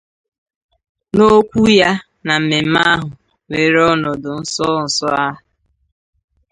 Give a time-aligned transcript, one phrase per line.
[1.15, 1.91] N'okwu ya
[2.25, 3.09] na mmemme ahụ
[3.49, 5.25] wééré ọnọdụ nsonso a